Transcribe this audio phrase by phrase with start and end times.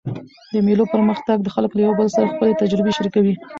[0.51, 3.33] د مېلو پر وخت خلک له یو بل سره خپلي تجربې شریکوي.